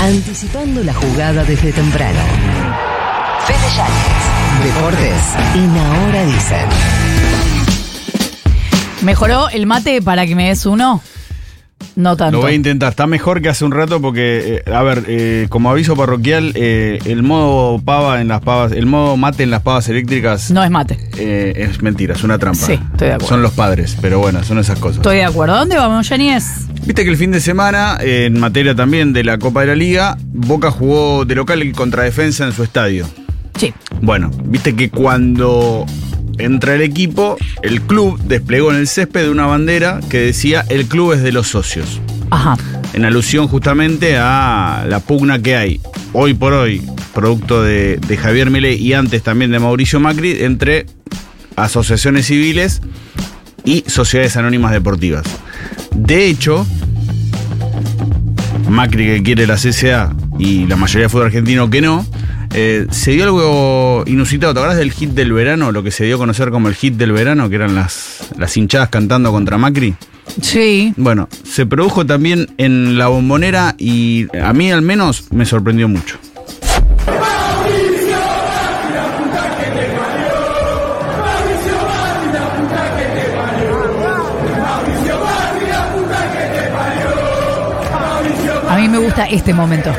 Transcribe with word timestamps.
Anticipando 0.00 0.82
la 0.82 0.94
jugada 0.94 1.44
desde 1.44 1.72
temprano. 1.72 2.18
Fede 3.46 3.58
Yáñez. 3.76 4.74
Deportes. 4.74 5.22
En 5.54 5.76
Ahora 5.76 6.24
Dicen. 6.24 6.68
¿Mejoró 9.02 9.50
el 9.50 9.66
mate 9.66 10.00
para 10.00 10.26
que 10.26 10.34
me 10.34 10.48
des 10.48 10.64
uno? 10.64 11.02
No 11.96 12.16
tanto. 12.16 12.36
Lo 12.36 12.42
voy 12.42 12.52
a 12.52 12.54
intentar. 12.54 12.90
Está 12.90 13.06
mejor 13.06 13.42
que 13.42 13.48
hace 13.48 13.64
un 13.64 13.72
rato 13.72 14.00
porque, 14.00 14.62
eh, 14.66 14.72
a 14.72 14.82
ver, 14.82 15.04
eh, 15.08 15.46
como 15.48 15.70
aviso 15.70 15.96
parroquial, 15.96 16.52
eh, 16.54 16.98
el 17.04 17.22
modo 17.22 17.80
pava 17.82 18.20
en 18.20 18.28
las 18.28 18.40
pavas, 18.40 18.72
el 18.72 18.86
modo 18.86 19.16
mate 19.16 19.42
en 19.42 19.50
las 19.50 19.62
pavas 19.62 19.88
eléctricas 19.88 20.50
No 20.50 20.62
es 20.62 20.70
mate. 20.70 20.98
es 21.16 21.82
mentira, 21.82 22.14
es 22.14 22.22
una 22.24 22.38
trampa. 22.38 22.64
Sí, 22.64 22.72
estoy 22.74 23.08
de 23.08 23.14
acuerdo. 23.14 23.28
Son 23.28 23.42
los 23.42 23.52
padres, 23.52 23.96
pero 24.00 24.18
bueno, 24.18 24.42
son 24.44 24.58
esas 24.58 24.78
cosas. 24.78 24.98
Estoy 24.98 25.16
de 25.16 25.24
acuerdo. 25.24 25.56
¿Dónde 25.56 25.76
vamos, 25.76 26.08
Yañez? 26.08 26.44
Viste 26.86 27.04
que 27.04 27.10
el 27.10 27.16
fin 27.16 27.30
de 27.32 27.40
semana, 27.40 27.98
en 28.00 28.38
materia 28.40 28.74
también 28.74 29.12
de 29.12 29.24
la 29.24 29.38
Copa 29.38 29.60
de 29.60 29.66
la 29.68 29.74
Liga, 29.74 30.16
Boca 30.32 30.70
jugó 30.70 31.24
de 31.24 31.34
local 31.34 31.60
contra 31.72 32.04
defensa 32.04 32.46
en 32.46 32.52
su 32.52 32.62
estadio. 32.62 33.06
Sí. 33.58 33.74
Bueno, 34.00 34.30
viste 34.44 34.74
que 34.74 34.88
cuando 34.90 35.84
entra 36.40 36.74
el 36.74 36.82
equipo, 36.82 37.36
el 37.62 37.82
club 37.82 38.20
desplegó 38.22 38.70
en 38.72 38.78
el 38.78 38.88
césped 38.88 39.28
una 39.28 39.46
bandera 39.46 40.00
que 40.08 40.18
decía 40.18 40.64
el 40.68 40.86
club 40.86 41.12
es 41.12 41.22
de 41.22 41.32
los 41.32 41.48
socios. 41.48 42.00
Ajá. 42.30 42.56
En 42.92 43.04
alusión 43.04 43.48
justamente 43.48 44.16
a 44.18 44.84
la 44.88 45.00
pugna 45.00 45.40
que 45.40 45.56
hay 45.56 45.80
hoy 46.12 46.34
por 46.34 46.52
hoy, 46.52 46.82
producto 47.14 47.62
de, 47.62 47.98
de 47.98 48.16
Javier 48.16 48.50
Milei 48.50 48.76
y 48.76 48.92
antes 48.94 49.22
también 49.22 49.50
de 49.50 49.58
Mauricio 49.58 50.00
Macri, 50.00 50.42
entre 50.42 50.86
asociaciones 51.56 52.26
civiles 52.26 52.80
y 53.64 53.84
sociedades 53.86 54.36
anónimas 54.36 54.72
deportivas. 54.72 55.24
De 55.94 56.26
hecho, 56.26 56.66
Macri 58.68 59.06
que 59.06 59.22
quiere 59.22 59.46
la 59.46 59.56
CCA 59.56 60.14
y 60.38 60.66
la 60.66 60.76
mayoría 60.76 61.04
de 61.04 61.08
fútbol 61.08 61.26
argentino 61.26 61.68
que 61.68 61.80
no, 61.80 62.06
eh, 62.52 62.86
se 62.90 63.12
dio 63.12 63.24
algo 63.24 64.04
inusitado. 64.06 64.52
¿Te 64.52 64.60
acuerdas 64.60 64.78
del 64.78 64.92
hit 64.92 65.10
del 65.10 65.32
verano? 65.32 65.72
Lo 65.72 65.82
que 65.82 65.90
se 65.90 66.04
dio 66.04 66.16
a 66.16 66.18
conocer 66.18 66.50
como 66.50 66.68
el 66.68 66.74
hit 66.74 66.94
del 66.94 67.12
verano, 67.12 67.48
que 67.48 67.56
eran 67.56 67.74
las, 67.74 68.30
las 68.36 68.56
hinchadas 68.56 68.88
cantando 68.88 69.30
contra 69.30 69.58
Macri. 69.58 69.94
Sí. 70.40 70.92
Bueno, 70.96 71.28
se 71.44 71.66
produjo 71.66 72.06
también 72.06 72.48
en 72.56 72.98
la 72.98 73.08
bombonera 73.08 73.74
y 73.78 74.26
a 74.38 74.52
mí 74.52 74.70
al 74.70 74.82
menos 74.82 75.32
me 75.32 75.44
sorprendió 75.44 75.88
mucho. 75.88 76.18
A 88.68 88.76
mí 88.76 88.88
me 88.88 88.98
gusta 88.98 89.24
este 89.26 89.52
momento. 89.52 89.92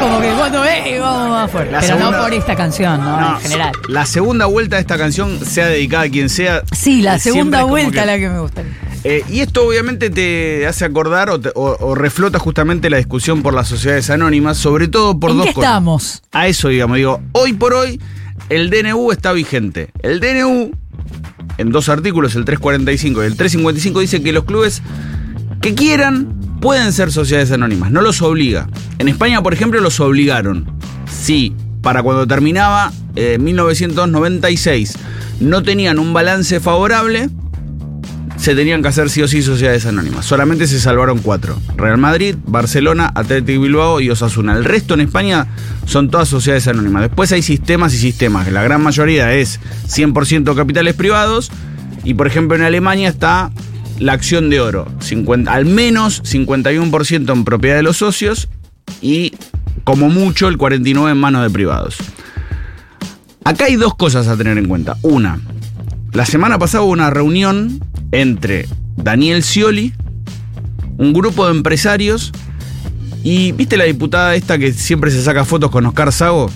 Como 0.00 0.20
que 0.20 0.30
cuando 0.32 0.60
ve, 0.62 0.98
vamos 1.00 1.30
más 1.30 1.50
fuerte. 1.50 1.72
La 1.72 1.80
Pero 1.80 1.98
no 1.98 2.10
por 2.22 2.32
esta 2.34 2.56
canción, 2.56 3.00
¿no? 3.00 3.34
En 3.36 3.40
general. 3.42 3.72
La 3.88 4.06
segunda 4.06 4.46
vuelta 4.46 4.76
de 4.76 4.80
esta 4.80 4.96
canción, 4.98 5.44
sea 5.44 5.66
dedicada 5.66 6.04
a 6.04 6.08
quien 6.08 6.28
sea. 6.28 6.62
Sí, 6.72 7.02
la 7.02 7.18
segunda 7.18 7.60
como 7.60 7.72
vuelta 7.72 8.00
que- 8.00 8.06
la 8.06 8.18
que 8.18 8.28
me 8.28 8.40
gusta. 8.40 8.62
Eh, 9.04 9.24
y 9.30 9.40
esto 9.40 9.66
obviamente 9.66 10.10
te 10.10 10.66
hace 10.66 10.84
acordar 10.84 11.30
o, 11.30 11.40
te- 11.40 11.52
o- 11.54 11.76
o 11.80 11.94
reflota 11.94 12.38
justamente 12.38 12.90
la 12.90 12.98
discusión 12.98 13.42
por 13.42 13.54
las 13.54 13.68
sociedades 13.68 14.10
anónimas, 14.10 14.58
sobre 14.58 14.88
todo 14.88 15.18
por 15.18 15.30
¿En 15.30 15.38
dos 15.38 15.46
qué 15.46 15.52
cosas. 15.54 15.70
estamos? 15.70 16.22
A 16.32 16.48
eso, 16.48 16.68
digamos, 16.68 16.96
digo, 16.98 17.20
hoy 17.32 17.52
por 17.54 17.72
hoy 17.72 18.00
el 18.50 18.68
DNU 18.68 19.10
está 19.12 19.32
vigente. 19.32 19.88
El 20.02 20.20
DNU, 20.20 20.72
en 21.56 21.70
dos 21.72 21.88
artículos, 21.88 22.34
el 22.36 22.44
345 22.44 23.22
y 23.22 23.26
el 23.26 23.36
355, 23.36 24.00
dice 24.00 24.22
que 24.22 24.32
los 24.32 24.44
clubes 24.44 24.82
que 25.62 25.74
quieran 25.74 26.39
pueden 26.60 26.92
ser 26.92 27.10
sociedades 27.10 27.50
anónimas, 27.52 27.90
no 27.90 28.02
los 28.02 28.22
obliga. 28.22 28.68
En 28.98 29.08
España, 29.08 29.42
por 29.42 29.54
ejemplo, 29.54 29.80
los 29.80 29.98
obligaron. 30.00 30.66
Sí, 31.10 31.54
para 31.82 32.02
cuando 32.02 32.26
terminaba 32.26 32.92
eh, 33.16 33.38
1996 33.38 34.94
no 35.40 35.62
tenían 35.62 35.98
un 35.98 36.12
balance 36.12 36.60
favorable, 36.60 37.30
se 38.36 38.54
tenían 38.54 38.82
que 38.82 38.88
hacer 38.88 39.10
sí 39.10 39.22
o 39.22 39.28
sí 39.28 39.42
sociedades 39.42 39.84
anónimas. 39.86 40.24
Solamente 40.24 40.66
se 40.66 40.80
salvaron 40.80 41.18
cuatro. 41.18 41.58
Real 41.76 41.98
Madrid, 41.98 42.36
Barcelona, 42.46 43.10
Atlético 43.14 43.62
Bilbao 43.62 44.00
y 44.00 44.10
Osasuna. 44.10 44.54
El 44.54 44.64
resto 44.64 44.94
en 44.94 45.00
España 45.00 45.46
son 45.86 46.10
todas 46.10 46.28
sociedades 46.28 46.66
anónimas. 46.68 47.02
Después 47.02 47.32
hay 47.32 47.42
sistemas 47.42 47.92
y 47.94 47.98
sistemas. 47.98 48.50
La 48.50 48.62
gran 48.62 48.82
mayoría 48.82 49.34
es 49.34 49.60
100% 49.88 50.54
capitales 50.54 50.94
privados. 50.94 51.50
Y 52.02 52.14
por 52.14 52.26
ejemplo 52.26 52.56
en 52.56 52.62
Alemania 52.62 53.10
está 53.10 53.50
la 54.00 54.14
acción 54.14 54.50
de 54.50 54.60
oro. 54.60 54.86
50 54.98 55.52
al 55.52 55.66
menos 55.66 56.22
51% 56.24 57.32
en 57.32 57.44
propiedad 57.44 57.76
de 57.76 57.82
los 57.84 57.98
socios 57.98 58.48
y 59.00 59.32
como 59.84 60.08
mucho 60.08 60.48
el 60.48 60.58
49% 60.58 61.10
en 61.10 61.18
manos 61.18 61.42
de 61.42 61.50
privados. 61.50 61.98
Acá 63.44 63.66
hay 63.66 63.76
dos 63.76 63.94
cosas 63.94 64.26
a 64.26 64.36
tener 64.36 64.58
en 64.58 64.66
cuenta. 64.66 64.96
Una, 65.02 65.40
la 66.12 66.26
semana 66.26 66.58
pasada 66.58 66.82
hubo 66.82 66.92
una 66.92 67.10
reunión 67.10 67.80
entre 68.12 68.66
Daniel 68.96 69.42
Scioli, 69.42 69.92
un 70.98 71.12
grupo 71.12 71.46
de 71.46 71.52
empresarios 71.52 72.32
y 73.22 73.52
¿viste 73.52 73.76
la 73.76 73.84
diputada 73.84 74.34
esta 74.34 74.58
que 74.58 74.72
siempre 74.72 75.10
se 75.10 75.22
saca 75.22 75.44
fotos 75.44 75.70
con 75.70 75.86
Oscar 75.86 76.12
Sago? 76.12 76.50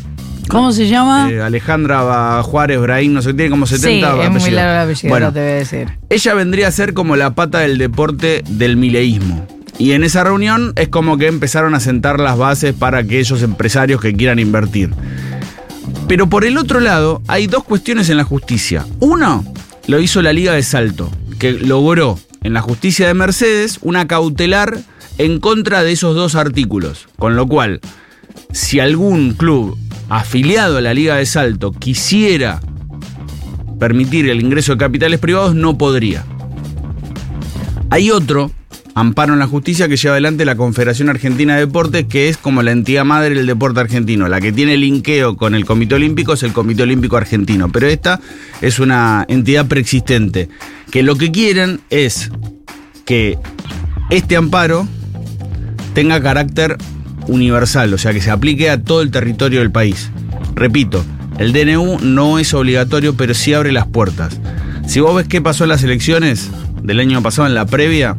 ¿Cómo 0.48 0.72
se 0.72 0.88
llama? 0.88 1.30
Eh, 1.30 1.40
Alejandra 1.40 2.42
Juárez 2.42 2.80
Brahim, 2.80 3.12
no 3.14 3.22
sé, 3.22 3.34
tiene 3.34 3.50
como 3.50 3.66
70 3.66 3.88
sí, 3.88 4.20
es 4.22 4.30
muy 4.30 4.50
largo 4.50 4.72
el 4.72 4.78
apellido, 4.78 5.08
Bueno, 5.10 5.26
no 5.26 5.32
te 5.32 5.40
voy 5.40 5.50
a 5.50 5.54
decir. 5.54 5.88
ella 6.10 6.34
vendría 6.34 6.68
a 6.68 6.70
ser 6.70 6.94
como 6.94 7.16
la 7.16 7.34
pata 7.34 7.60
del 7.60 7.78
deporte 7.78 8.42
del 8.48 8.76
mileísmo. 8.76 9.46
Y 9.78 9.92
en 9.92 10.04
esa 10.04 10.22
reunión 10.22 10.72
es 10.76 10.88
como 10.88 11.18
que 11.18 11.26
empezaron 11.26 11.74
a 11.74 11.80
sentar 11.80 12.20
las 12.20 12.38
bases 12.38 12.74
para 12.74 12.98
aquellos 12.98 13.42
empresarios 13.42 14.00
que 14.00 14.14
quieran 14.14 14.38
invertir. 14.38 14.90
Pero 16.06 16.28
por 16.28 16.44
el 16.44 16.58
otro 16.58 16.80
lado, 16.80 17.22
hay 17.26 17.46
dos 17.46 17.64
cuestiones 17.64 18.08
en 18.08 18.18
la 18.18 18.24
justicia. 18.24 18.86
Uno, 19.00 19.44
lo 19.86 20.00
hizo 20.00 20.22
la 20.22 20.32
Liga 20.32 20.52
de 20.52 20.62
Salto, 20.62 21.10
que 21.38 21.52
logró 21.52 22.18
en 22.42 22.52
la 22.52 22.60
justicia 22.60 23.06
de 23.08 23.14
Mercedes 23.14 23.78
una 23.82 24.06
cautelar 24.06 24.78
en 25.18 25.40
contra 25.40 25.82
de 25.82 25.92
esos 25.92 26.14
dos 26.14 26.34
artículos. 26.36 27.08
Con 27.18 27.34
lo 27.36 27.46
cual, 27.48 27.80
si 28.52 28.80
algún 28.80 29.34
club 29.34 29.76
afiliado 30.14 30.78
a 30.78 30.80
la 30.80 30.94
Liga 30.94 31.16
de 31.16 31.26
Salto 31.26 31.72
quisiera 31.72 32.60
permitir 33.80 34.30
el 34.30 34.40
ingreso 34.40 34.72
de 34.72 34.78
capitales 34.78 35.18
privados, 35.18 35.56
no 35.56 35.76
podría. 35.76 36.24
Hay 37.90 38.12
otro 38.12 38.52
amparo 38.94 39.32
en 39.32 39.40
la 39.40 39.48
justicia 39.48 39.88
que 39.88 39.96
lleva 39.96 40.14
adelante 40.14 40.44
la 40.44 40.54
Confederación 40.54 41.08
Argentina 41.08 41.54
de 41.54 41.66
Deportes, 41.66 42.06
que 42.06 42.28
es 42.28 42.36
como 42.36 42.62
la 42.62 42.70
entidad 42.70 43.04
madre 43.04 43.34
del 43.34 43.46
deporte 43.46 43.80
argentino. 43.80 44.28
La 44.28 44.40
que 44.40 44.52
tiene 44.52 44.76
linkeo 44.76 45.36
con 45.36 45.56
el 45.56 45.64
Comité 45.64 45.96
Olímpico 45.96 46.34
es 46.34 46.44
el 46.44 46.52
Comité 46.52 46.84
Olímpico 46.84 47.16
Argentino, 47.16 47.72
pero 47.72 47.88
esta 47.88 48.20
es 48.60 48.78
una 48.78 49.24
entidad 49.26 49.66
preexistente, 49.66 50.48
que 50.92 51.02
lo 51.02 51.16
que 51.16 51.32
quieren 51.32 51.80
es 51.90 52.30
que 53.04 53.36
este 54.10 54.36
amparo 54.36 54.86
tenga 55.92 56.22
carácter 56.22 56.78
universal, 57.28 57.92
o 57.94 57.98
sea, 57.98 58.12
que 58.12 58.20
se 58.20 58.30
aplique 58.30 58.70
a 58.70 58.80
todo 58.82 59.02
el 59.02 59.10
territorio 59.10 59.60
del 59.60 59.70
país. 59.70 60.10
Repito, 60.54 61.04
el 61.38 61.52
DNU 61.52 61.98
no 62.00 62.38
es 62.38 62.54
obligatorio, 62.54 63.16
pero 63.16 63.34
sí 63.34 63.54
abre 63.54 63.72
las 63.72 63.86
puertas. 63.86 64.40
Si 64.86 65.00
vos 65.00 65.16
ves 65.16 65.26
qué 65.26 65.40
pasó 65.40 65.64
en 65.64 65.70
las 65.70 65.82
elecciones 65.82 66.50
del 66.82 67.00
año 67.00 67.22
pasado, 67.22 67.48
en 67.48 67.54
la 67.54 67.66
previa, 67.66 68.16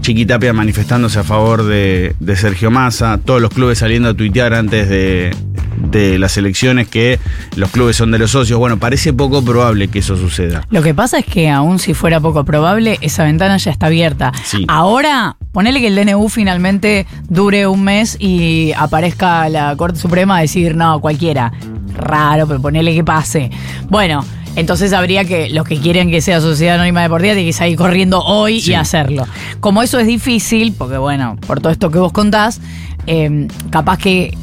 Chiquitapia 0.00 0.52
manifestándose 0.52 1.20
a 1.20 1.22
favor 1.22 1.62
de, 1.62 2.16
de 2.18 2.36
Sergio 2.36 2.70
Massa, 2.70 3.20
todos 3.24 3.40
los 3.40 3.52
clubes 3.52 3.78
saliendo 3.78 4.08
a 4.08 4.14
tuitear 4.14 4.52
antes 4.52 4.88
de, 4.88 5.30
de 5.76 6.18
las 6.18 6.36
elecciones 6.36 6.88
que 6.88 7.18
los 7.56 7.70
clubes 7.70 7.96
son 7.96 8.10
de 8.10 8.18
los 8.18 8.32
socios. 8.32 8.58
Bueno, 8.58 8.78
parece 8.78 9.12
poco 9.12 9.44
probable 9.44 9.88
que 9.88 10.00
eso 10.00 10.16
suceda. 10.16 10.66
Lo 10.70 10.82
que 10.82 10.92
pasa 10.92 11.18
es 11.18 11.26
que 11.26 11.48
aún 11.48 11.78
si 11.78 11.94
fuera 11.94 12.20
poco 12.20 12.44
probable, 12.44 12.98
esa 13.00 13.24
ventana 13.24 13.56
ya 13.56 13.70
está 13.70 13.86
abierta. 13.86 14.32
Sí. 14.44 14.64
Ahora, 14.68 15.36
ponele 15.52 15.80
que 15.80 15.88
el 15.88 15.94
DNU 15.96 16.28
finalmente 16.28 17.06
dure 17.28 17.66
un 17.66 17.84
mes 17.84 18.16
y 18.18 18.72
aparezca 18.76 19.48
la 19.48 19.76
Corte 19.76 19.98
Suprema 19.98 20.38
a 20.38 20.40
decir, 20.40 20.74
no, 20.74 21.00
cualquiera. 21.00 21.52
Raro, 21.94 22.46
pero 22.46 22.60
ponele 22.60 22.94
que 22.94 23.04
pase. 23.04 23.50
Bueno, 23.88 24.24
entonces 24.56 24.92
habría 24.92 25.24
que, 25.24 25.50
los 25.50 25.66
que 25.66 25.78
quieren 25.78 26.10
que 26.10 26.20
sea 26.20 26.40
Sociedad 26.40 26.74
Anónima 26.76 27.02
Deportiva, 27.02 27.34
tienen 27.34 27.50
que 27.50 27.52
salir 27.52 27.76
corriendo 27.76 28.20
hoy 28.22 28.60
Sí. 28.60 28.72
y 28.72 28.74
hacerlo. 28.74 29.26
Como 29.60 29.82
eso 29.82 29.98
es 29.98 30.06
difícil, 30.06 30.72
porque 30.76 30.96
bueno, 30.96 31.36
por 31.46 31.60
todo 31.60 31.70
esto 31.72 31.90
que 31.90 31.98
vos 31.98 32.12
contás, 32.12 32.60
eh, 33.06 33.46
capaz 33.70 33.98
que 33.98 34.36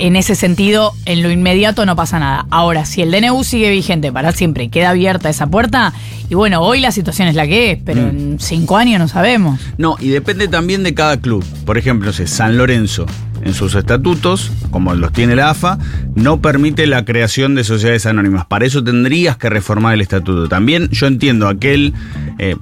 en 0.00 0.16
ese 0.16 0.34
sentido, 0.34 0.92
en 1.04 1.22
lo 1.22 1.30
inmediato 1.30 1.86
no 1.86 1.94
pasa 1.96 2.18
nada. 2.18 2.46
Ahora, 2.50 2.84
si 2.84 3.02
el 3.02 3.10
DNU 3.10 3.44
sigue 3.44 3.70
vigente 3.70 4.12
para 4.12 4.32
siempre 4.32 4.64
y 4.64 4.68
queda 4.68 4.90
abierta 4.90 5.28
esa 5.28 5.46
puerta, 5.46 5.92
y 6.28 6.34
bueno, 6.34 6.60
hoy 6.62 6.80
la 6.80 6.90
situación 6.92 7.28
es 7.28 7.34
la 7.34 7.46
que 7.46 7.72
es, 7.72 7.78
pero 7.84 8.02
Mm. 8.02 8.08
en 8.08 8.36
cinco 8.40 8.76
años 8.76 8.98
no 8.98 9.08
sabemos. 9.08 9.60
No, 9.78 9.96
y 10.00 10.08
depende 10.08 10.48
también 10.48 10.82
de 10.82 10.94
cada 10.94 11.18
club. 11.20 11.44
Por 11.64 11.78
ejemplo, 11.78 12.06
no 12.06 12.12
sé, 12.12 12.26
San 12.26 12.56
Lorenzo, 12.56 13.06
en 13.42 13.54
sus 13.54 13.74
estatutos, 13.74 14.50
como 14.70 14.94
los 14.94 15.12
tiene 15.12 15.36
la 15.36 15.50
AFA, 15.50 15.78
no 16.14 16.40
permite 16.40 16.86
la 16.86 17.04
creación 17.04 17.54
de 17.54 17.64
sociedades 17.64 18.06
anónimas. 18.06 18.46
Para 18.46 18.66
eso 18.66 18.82
tendrías 18.82 19.36
que 19.36 19.48
reformar 19.48 19.94
el 19.94 20.00
estatuto. 20.00 20.48
También 20.48 20.88
yo 20.90 21.06
entiendo 21.06 21.48
aquel, 21.48 21.94
eh, 22.38 22.56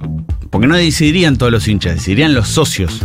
Porque 0.49 0.65
no 0.65 0.75
decidirían 0.75 1.37
todos 1.37 1.51
los 1.51 1.67
hinchas, 1.67 1.95
decidirían 1.95 2.33
los 2.33 2.47
socios. 2.47 3.01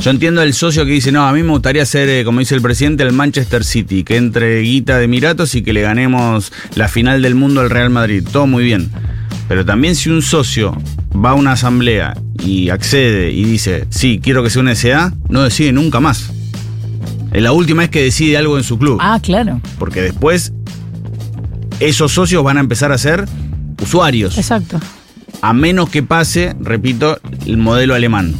Yo 0.00 0.10
entiendo 0.10 0.40
el 0.40 0.54
socio 0.54 0.86
que 0.86 0.92
dice, 0.92 1.12
no, 1.12 1.26
a 1.26 1.32
mí 1.34 1.42
me 1.42 1.50
gustaría 1.50 1.84
ser, 1.84 2.08
eh, 2.08 2.24
como 2.24 2.40
dice 2.40 2.54
el 2.54 2.62
presidente, 2.62 3.02
el 3.02 3.12
Manchester 3.12 3.64
City, 3.64 4.02
que 4.02 4.16
entre 4.16 4.60
guita 4.60 4.96
de 4.96 5.04
Emiratos 5.04 5.54
y 5.54 5.62
que 5.62 5.74
le 5.74 5.82
ganemos 5.82 6.54
la 6.74 6.88
final 6.88 7.20
del 7.20 7.34
mundo 7.34 7.60
al 7.60 7.68
Real 7.68 7.90
Madrid. 7.90 8.26
Todo 8.32 8.46
muy 8.46 8.64
bien. 8.64 8.88
Pero 9.46 9.64
también 9.66 9.94
si 9.94 10.08
un 10.08 10.22
socio 10.22 10.74
va 11.14 11.30
a 11.30 11.34
una 11.34 11.52
asamblea 11.52 12.16
y 12.42 12.70
accede 12.70 13.30
y 13.30 13.44
dice, 13.44 13.86
sí, 13.90 14.20
quiero 14.22 14.42
que 14.42 14.50
sea 14.50 14.62
una 14.62 14.74
SA, 14.74 15.12
no 15.28 15.42
decide 15.42 15.72
nunca 15.72 16.00
más. 16.00 16.32
Es 17.32 17.42
la 17.42 17.52
última 17.52 17.82
vez 17.82 17.90
que 17.90 18.02
decide 18.02 18.36
algo 18.36 18.56
en 18.56 18.64
su 18.64 18.78
club. 18.78 18.98
Ah, 19.00 19.20
claro. 19.22 19.60
Porque 19.78 20.00
después 20.00 20.52
esos 21.80 22.12
socios 22.12 22.42
van 22.42 22.56
a 22.56 22.60
empezar 22.60 22.92
a 22.92 22.98
ser 22.98 23.26
usuarios. 23.82 24.38
Exacto. 24.38 24.80
A 25.42 25.52
menos 25.52 25.90
que 25.90 26.02
pase, 26.02 26.56
repito, 26.60 27.18
el 27.46 27.58
modelo 27.58 27.94
alemán. 27.94 28.34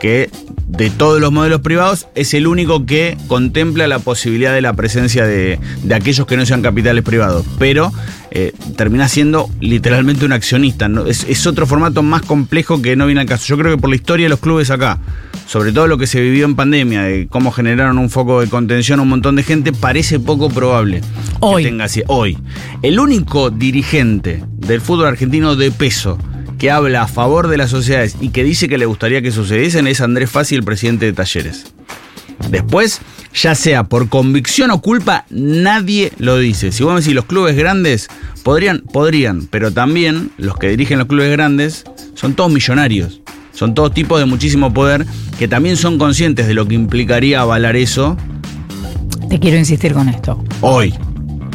Que 0.00 0.30
de 0.66 0.88
todos 0.88 1.20
los 1.20 1.30
modelos 1.32 1.60
privados 1.60 2.06
es 2.14 2.32
el 2.32 2.46
único 2.46 2.86
que 2.86 3.16
contempla 3.28 3.86
la 3.86 3.98
posibilidad 3.98 4.54
de 4.54 4.62
la 4.62 4.72
presencia 4.72 5.26
de, 5.26 5.58
de 5.82 5.94
aquellos 5.94 6.26
que 6.26 6.36
no 6.36 6.46
sean 6.46 6.62
capitales 6.62 7.04
privados. 7.04 7.44
Pero 7.58 7.92
eh, 8.30 8.54
termina 8.76 9.08
siendo 9.08 9.50
literalmente 9.60 10.24
un 10.24 10.32
accionista. 10.32 10.88
¿no? 10.88 11.06
Es, 11.06 11.24
es 11.28 11.46
otro 11.46 11.66
formato 11.66 12.02
más 12.02 12.22
complejo 12.22 12.80
que 12.80 12.96
no 12.96 13.06
viene 13.06 13.20
al 13.20 13.26
caso. 13.26 13.46
Yo 13.46 13.58
creo 13.58 13.76
que 13.76 13.80
por 13.80 13.90
la 13.90 13.96
historia 13.96 14.26
de 14.26 14.30
los 14.30 14.40
clubes 14.40 14.70
acá, 14.70 14.98
sobre 15.46 15.72
todo 15.72 15.86
lo 15.86 15.98
que 15.98 16.06
se 16.06 16.20
vivió 16.20 16.44
en 16.44 16.56
pandemia, 16.56 17.02
de 17.02 17.28
cómo 17.28 17.52
generaron 17.52 17.98
un 17.98 18.10
foco 18.10 18.40
de 18.40 18.48
contención 18.48 19.00
a 19.00 19.02
un 19.02 19.08
montón 19.08 19.36
de 19.36 19.42
gente, 19.42 19.72
parece 19.72 20.20
poco 20.20 20.48
probable 20.48 21.00
Hoy. 21.40 21.62
que 21.62 21.70
tenga 21.70 21.84
así. 21.84 22.02
Hoy. 22.06 22.38
El 22.82 22.98
único 22.98 23.50
dirigente 23.50 24.42
del 24.58 24.80
fútbol 24.80 25.06
argentino 25.06 25.56
de 25.56 25.70
peso 25.70 26.18
que 26.58 26.70
habla 26.70 27.02
a 27.02 27.08
favor 27.08 27.48
de 27.48 27.56
las 27.56 27.70
sociedades 27.70 28.16
y 28.20 28.28
que 28.28 28.44
dice 28.44 28.68
que 28.68 28.78
le 28.78 28.86
gustaría 28.86 29.20
que 29.20 29.32
sucediesen 29.32 29.86
es 29.88 30.00
Andrés 30.00 30.30
Fassi, 30.30 30.54
el 30.54 30.62
presidente 30.62 31.06
de 31.06 31.12
Talleres. 31.12 31.64
Después, 32.50 33.00
ya 33.34 33.54
sea 33.54 33.84
por 33.84 34.08
convicción 34.08 34.70
o 34.70 34.80
culpa, 34.80 35.24
nadie 35.30 36.12
lo 36.18 36.38
dice. 36.38 36.72
Si 36.72 36.84
vos 36.84 36.94
me 36.94 37.00
decís 37.00 37.14
los 37.14 37.24
clubes 37.24 37.56
grandes, 37.56 38.08
podrían, 38.42 38.80
podrían, 38.92 39.46
pero 39.46 39.72
también 39.72 40.30
los 40.38 40.56
que 40.56 40.68
dirigen 40.68 40.98
los 40.98 41.08
clubes 41.08 41.30
grandes 41.30 41.84
son 42.14 42.34
todos 42.34 42.52
millonarios. 42.52 43.20
Son 43.52 43.74
todos 43.74 43.92
tipos 43.92 44.18
de 44.18 44.26
muchísimo 44.26 44.72
poder 44.72 45.06
que 45.42 45.48
también 45.48 45.76
son 45.76 45.98
conscientes 45.98 46.46
de 46.46 46.54
lo 46.54 46.68
que 46.68 46.76
implicaría 46.76 47.40
avalar 47.40 47.74
eso 47.74 48.16
Te 49.28 49.40
quiero 49.40 49.58
insistir 49.58 49.92
con 49.92 50.08
esto. 50.08 50.40
hoy. 50.60 50.94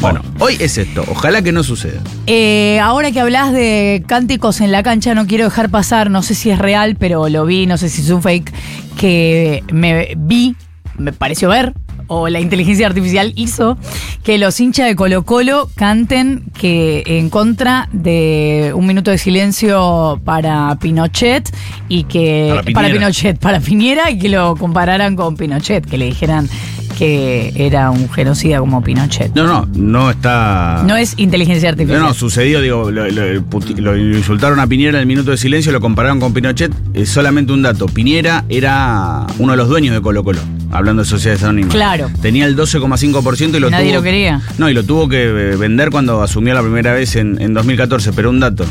Bueno, 0.02 0.22
hoy 0.40 0.58
es 0.60 0.78
esto. 0.78 1.06
Ojalá 1.10 1.42
que 1.42 1.54
no 1.54 1.64
suceda. 1.64 2.02
Eh, 2.26 2.82
ahora 2.82 3.14
que 3.14 3.22
hablas 3.22 3.54
de 3.54 4.04
cánticos 4.06 4.60
en 4.60 4.74
la 4.74 4.84
cancha, 4.84 5.16
no 5.16 5.26
quiero 5.26 5.46
dejar 5.46 5.70
pasar, 5.70 6.12
no 6.12 6.22
sé 6.22 6.36
si 6.36 6.50
es 6.50 6.60
real, 6.60 6.98
pero 7.00 7.30
lo 7.30 7.46
vi, 7.46 7.66
no 7.66 7.78
sé 7.78 7.88
si 7.88 8.02
es 8.02 8.10
un 8.10 8.22
fake, 8.22 8.52
que 8.98 9.64
me 9.72 10.16
vi, 10.18 10.58
me 10.98 11.14
pareció 11.14 11.48
ver, 11.48 11.74
o 12.08 12.30
la 12.30 12.40
inteligencia 12.40 12.88
artificial 12.88 13.34
hizo, 13.36 13.78
que 14.24 14.38
los 14.38 14.60
hinchas 14.60 14.88
de 14.88 14.96
Colo 14.96 15.24
Colo 15.24 15.70
canten 15.76 16.44
que 16.58 17.04
en 17.06 17.30
contra 17.30 17.90
de 17.92 18.72
un 18.76 18.88
minuto 18.88 19.12
de 19.12 19.18
silencio 19.18 20.20
para 20.26 20.78
Pinochet 20.80 21.50
y 21.90 22.04
que 22.04 22.60
Para. 22.74 22.90
Pinochet, 22.90 23.40
para 23.40 23.60
Piñera 23.60 24.10
y 24.12 24.20
que 24.20 24.30
lo 24.30 24.56
compararan 24.56 25.16
con 25.16 25.38
Pinochet, 25.38 25.86
que 25.86 25.98
le 25.98 26.06
dijeran 26.06 26.50
que 26.98 27.54
era 27.56 27.92
un 27.92 28.10
genocida 28.10 28.60
como 28.60 28.82
Pinochet. 28.82 29.34
No, 29.36 29.46
no, 29.46 29.68
no 29.76 30.10
está. 30.10 30.84
No 30.88 30.96
es 30.96 31.14
inteligencia 31.18 31.70
No, 31.70 31.74
artificial. 31.74 32.02
no, 32.02 32.14
sucedió, 32.14 32.60
digo, 32.62 32.90
lo, 32.90 33.08
lo- 33.10 33.42
puti- 33.50 33.76
lo 33.78 33.96
insultaron 33.96 34.60
a 34.60 34.66
Piñera 34.68 34.98
en 34.98 35.02
el 35.02 35.06
minuto 35.06 35.30
de 35.32 35.38
silencio, 35.38 35.72
lo 35.72 35.80
compararon 35.80 36.20
con 36.20 36.34
Pinochet. 36.34 36.72
Es 36.94 37.10
solamente 37.10 37.54
un 37.54 37.62
dato. 37.62 37.86
Piñera 37.86 38.44
era 38.50 39.28
uno 39.38 39.52
de 39.54 39.58
los 39.58 39.70
dueños 39.70 39.94
de 39.94 40.02
Colo 40.02 40.24
Colo, 40.24 40.40
hablando 40.72 41.04
de 41.04 41.08
sociedades 41.10 41.44
anónimas. 41.44 41.74
Claro. 41.76 42.10
Tenía 42.22 42.46
el 42.46 42.56
12,5% 42.58 43.56
y 43.58 43.60
lo 43.60 43.70
Nadie 43.70 43.90
tuvo. 43.90 43.98
lo 43.98 44.04
quería. 44.04 44.42
No, 44.58 44.68
y 44.70 44.74
lo 44.74 44.84
tuvo 44.84 45.08
que 45.08 45.24
eh, 45.26 45.56
vender 45.56 45.92
cuando 45.92 46.24
asumió 46.24 46.54
la 46.56 46.62
primera 46.62 46.94
vez 46.94 47.16
en, 47.16 47.40
en 47.42 47.54
2014. 47.54 48.12
Pero 48.14 48.32
un 48.32 48.40
dato. 48.40 48.66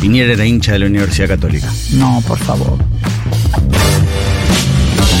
Piñera 0.00 0.32
era 0.34 0.44
hincha 0.46 0.72
de 0.72 0.78
la 0.80 0.86
Universidad 0.86 1.26
Católica. 1.28 1.68
No, 1.94 2.22
por 2.28 2.38
favor. 2.38 2.78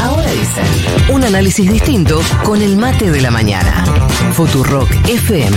Ahora 0.02 0.30
dicen 0.30 1.14
un 1.14 1.24
análisis 1.24 1.70
distinto 1.70 2.20
con 2.44 2.62
el 2.62 2.76
mate 2.76 3.10
de 3.10 3.20
la 3.20 3.30
mañana. 3.30 3.84
Futurock 4.32 4.90
FM. 5.08 5.56